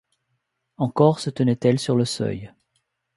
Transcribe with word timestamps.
Encore 0.77 1.19
se 1.19 1.29
tenait-elle 1.29 1.77
sur 1.77 1.95
le 1.95 2.05
seuil 2.05 2.51